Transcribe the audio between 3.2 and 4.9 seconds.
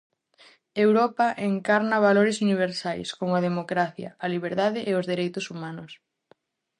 a democracia, a liberdade